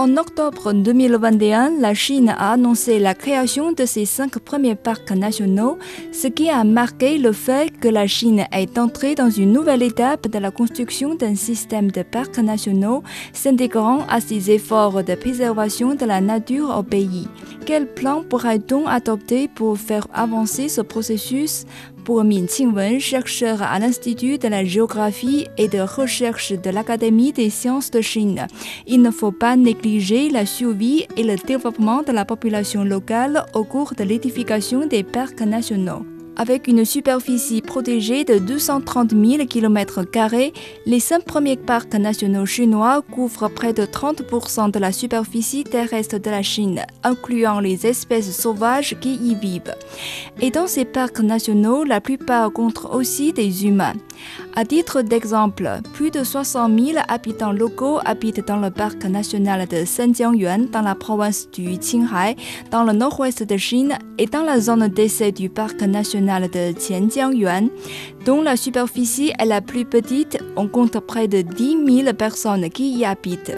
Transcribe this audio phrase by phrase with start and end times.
[0.00, 5.76] En octobre 2021, la Chine a annoncé la création de ses cinq premiers parcs nationaux,
[6.10, 10.26] ce qui a marqué le fait que la Chine est entrée dans une nouvelle étape
[10.26, 13.02] de la construction d'un système de parcs nationaux
[13.34, 17.28] s'intégrant à ses efforts de préservation de la nature au pays.
[17.66, 21.66] Quel plan pourrait-on adopter pour faire avancer ce processus?
[22.06, 27.50] Pour Min Qingwen, chercheur à l'Institut de la géographie et de recherche de l'Académie des
[27.50, 28.46] sciences de Chine,
[28.86, 29.89] il ne faut pas négliger
[30.30, 35.40] la survie et le développement de la population locale au cours de l'édification des parcs
[35.40, 36.04] nationaux.
[36.40, 40.00] Avec une superficie protégée de 230 000 km,
[40.86, 46.30] les cinq premiers parcs nationaux chinois couvrent près de 30% de la superficie terrestre de
[46.30, 49.74] la Chine, incluant les espèces sauvages qui y vivent.
[50.40, 53.96] Et dans ces parcs nationaux, la plupart comptent aussi des humains.
[54.56, 59.84] À titre d'exemple, plus de 60 000 habitants locaux habitent dans le parc national de
[59.84, 62.34] Senjiangyuan dans la province du Qinghai,
[62.70, 67.68] dans le nord-ouest de Chine et dans la zone d'essai du parc national de Qianjiangyuan,
[68.24, 70.38] dont la superficie est la plus petite.
[70.56, 73.56] On compte près de 10 000 personnes qui y habitent.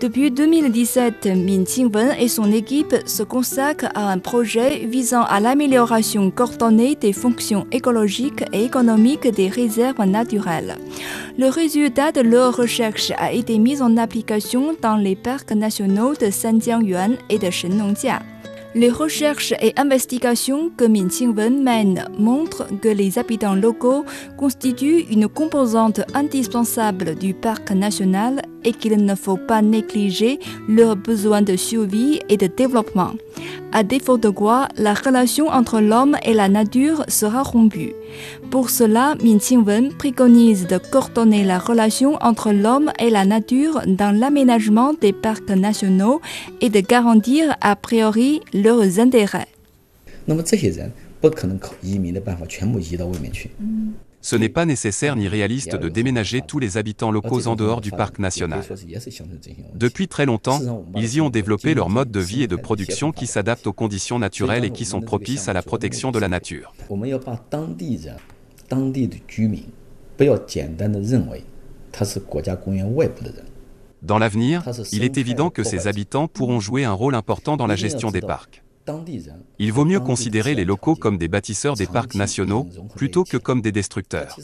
[0.00, 6.30] Depuis 2017, Min Qingwen et son équipe se consacrent à un projet visant à l'amélioration
[6.30, 10.78] coordonnée des fonctions écologiques et économiques des réserves naturelles.
[11.36, 16.30] Le résultat de leur recherche a été mis en application dans les parcs nationaux de
[16.30, 18.20] Sanjiangyuan et de Shenongjia.
[18.74, 24.04] Les recherches et investigations que Min Qingwen mène montrent que les habitants locaux
[24.38, 31.41] constituent une composante indispensable du parc national et qu'il ne faut pas négliger leurs besoins
[31.41, 33.13] de survie et de développement.
[33.71, 37.93] À défaut de quoi, la relation entre l'homme et la nature sera rompue.
[38.49, 44.17] Pour cela, Min Qingwen préconise de coordonner la relation entre l'homme et la nature dans
[44.17, 46.21] l'aménagement des parcs nationaux
[46.61, 49.47] et de garantir a priori leurs intérêts.
[50.27, 50.91] 那么这些人
[51.21, 53.49] 不可能靠移民的办法全部移到外面去。
[54.20, 57.90] ce n'est pas nécessaire ni réaliste de déménager tous les habitants locaux en dehors du
[57.90, 58.62] parc national.
[59.74, 60.60] Depuis très longtemps,
[60.94, 64.18] ils y ont développé leur mode de vie et de production qui s'adaptent aux conditions
[64.18, 66.74] naturelles et qui sont propices à la protection de la nature.
[74.02, 77.76] Dans l'avenir, il est évident que ces habitants pourront jouer un rôle important dans la
[77.76, 78.62] gestion des parcs.
[79.58, 83.62] Il vaut mieux considérer les locaux comme des bâtisseurs des parcs nationaux plutôt que comme
[83.62, 84.36] des destructeurs.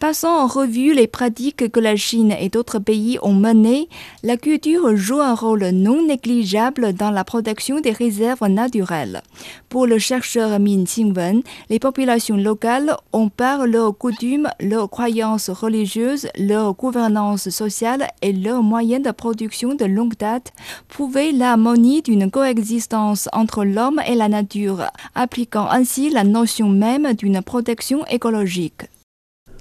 [0.00, 3.86] Passons en revue les pratiques que la Chine et d'autres pays ont menées.
[4.22, 9.20] La culture joue un rôle non négligeable dans la protection des réserves naturelles.
[9.68, 16.28] Pour le chercheur Min Qingwen, les populations locales ont par leurs coutumes, leurs croyances religieuses,
[16.38, 20.54] leur gouvernance sociale et leurs moyens de production de longue date
[20.88, 27.42] prouvé l'harmonie d'une coexistence entre l'homme et la nature, appliquant ainsi la notion même d'une
[27.42, 28.84] protection écologique.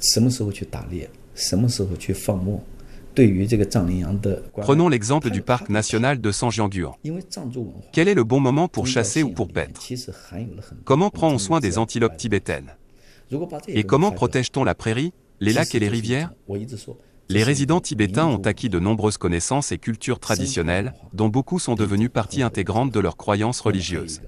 [0.05, 2.63] 什么时候去打猎，什么时候去放牧，
[3.15, 6.95] 对于这个藏羚羊的关爱 Prenons l'exemple du parc national de Sanjianguan.
[7.03, 10.85] 因为藏族文化 Quel est le bon moment pour 宗教 chasser ou 信 pour 仰里面 paître 其实含有了很多
[10.85, 12.65] Comment 古 prend-on 宗 soin 的 des 自然 antilopes 关系 tibétaines
[13.31, 16.03] 如果把这 Et 个 comment 发掘 protège-t-on la prairie, les 其 lacs 实 et les 就是一
[16.03, 16.97] rivières 种我一直说
[17.29, 20.93] Les 这是一 résidents 种 tibétains 民 ont 族 acquis de nombreuses connaissances et cultures traditionnelles,
[21.15, 24.21] dont beaucoup sont devenus partie intégrante de leurs croyances religieuses.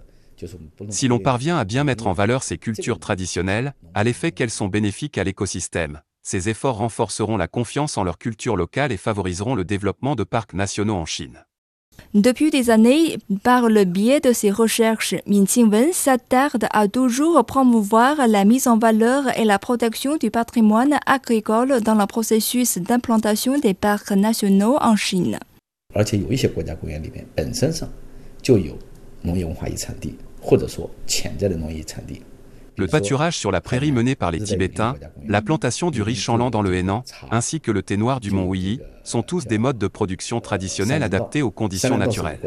[0.89, 4.67] Si l'on parvient à bien mettre en valeur ces cultures traditionnelles, à l'effet qu'elles sont
[4.67, 9.65] bénéfiques à l'écosystème, ces efforts renforceront la confiance en leur culture locale et favoriseront le
[9.65, 11.45] développement de parcs nationaux en Chine.
[12.13, 18.27] Depuis des années, par le biais de ses recherches, Min Qingwen s'attarde à toujours promouvoir
[18.27, 23.73] la mise en valeur et la protection du patrimoine agricole dans le processus d'implantation des
[23.73, 25.39] parcs nationaux en Chine.
[32.77, 34.95] Le pâturage sur la prairie menée par les Tibétains,
[35.27, 38.45] la plantation du riz chanlant dans le Hénan, ainsi que le thé noir du mont
[38.45, 42.39] Ouyi, sont tous des modes de production traditionnels adaptés aux conditions naturelles.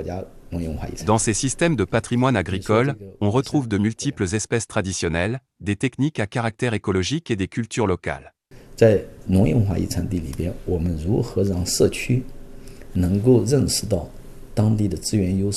[1.06, 6.26] Dans ces systèmes de patrimoine agricole, on retrouve de multiples espèces traditionnelles, des techniques à
[6.26, 8.32] caractère écologique et des cultures locales.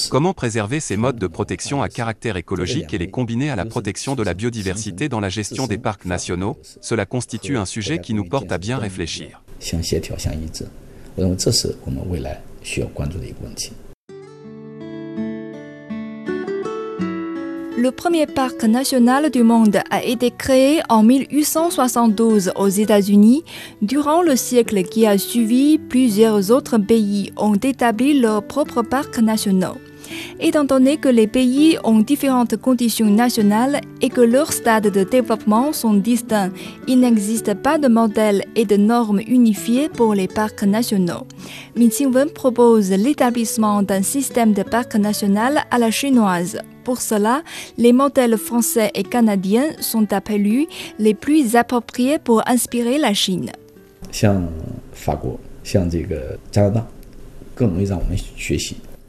[0.10, 4.16] Comment préserver ces modes de protection à caractère écologique et les combiner à la protection
[4.16, 6.58] de la biodiversité dans la gestion des parcs nationaux?
[6.82, 9.42] Cela constitue un sujet qui nous porte à bien réfléchir.
[17.78, 23.44] Le premier parc national du monde a été créé en 1872 aux États-Unis.
[23.84, 29.78] Durant le siècle qui a suivi, plusieurs autres pays ont établi leurs propres parcs nationaux.
[30.40, 35.74] Étant donné que les pays ont différentes conditions nationales et que leurs stades de développement
[35.74, 36.52] sont distincts,
[36.88, 41.26] il n'existe pas de modèle et de normes unifiées pour les parcs nationaux.
[41.76, 46.60] Min Xingwen propose l'établissement d'un système de parcs national à la chinoise.
[46.84, 47.42] Pour cela,
[47.78, 50.70] les modèles français et canadiens sont appelés
[51.00, 53.52] les plus appropriés pour inspirer la Chine.
[54.12, 54.50] 像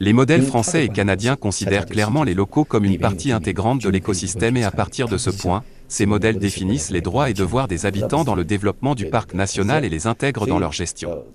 [0.01, 4.55] les modèles français et canadiens considèrent clairement les locaux comme une partie intégrante de l'écosystème
[4.55, 8.23] et à partir de ce point, ces modèles définissent les droits et devoirs des habitants
[8.23, 11.25] dans le développement du parc national et les intègrent dans leur gestion.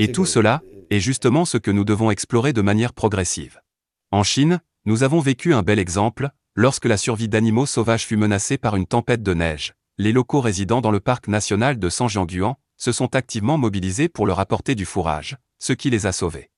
[0.00, 3.60] Et tout cela est justement ce que nous devons explorer de manière progressive.
[4.10, 8.58] En Chine, nous avons vécu un bel exemple, lorsque la survie d'animaux sauvages fut menacée
[8.58, 9.74] par une tempête de neige.
[9.98, 14.40] Les locaux résidant dans le parc national de Sanjiangguan se sont activement mobilisés pour leur
[14.40, 16.50] apporter du fourrage, ce qui les a sauvés.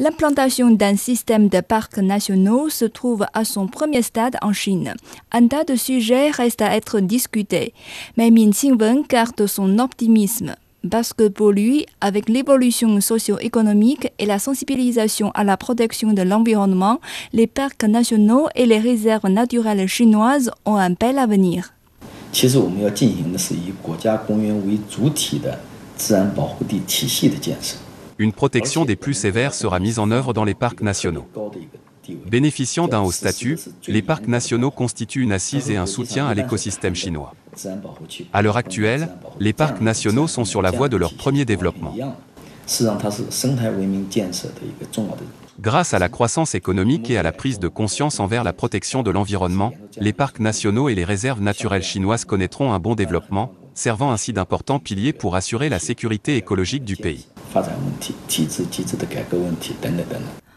[0.00, 4.94] L'implantation d'un système de parcs nationaux se trouve à son premier stade en Chine.
[5.32, 7.74] Un tas de sujets restent à être discutés,
[8.16, 10.54] mais Min Xingwen garde son optimisme.
[10.88, 17.00] Parce que pour lui, avec l'évolution socio-économique et la sensibilisation à la protection de l'environnement,
[17.32, 21.72] les parcs nationaux et les réserves naturelles chinoises ont un bel avenir
[28.18, 31.26] une protection des plus sévères sera mise en œuvre dans les parcs nationaux.
[32.26, 36.94] Bénéficiant d'un haut statut, les parcs nationaux constituent une assise et un soutien à l'écosystème
[36.94, 37.34] chinois.
[38.32, 41.94] À l'heure actuelle, les parcs nationaux sont sur la voie de leur premier développement.
[45.60, 49.10] Grâce à la croissance économique et à la prise de conscience envers la protection de
[49.10, 54.32] l'environnement, les parcs nationaux et les réserves naturelles chinoises connaîtront un bon développement, servant ainsi
[54.32, 57.26] d'importants piliers pour assurer la sécurité écologique du pays.
[57.52, 60.47] 发展问题体制机制的改革问题等等等等。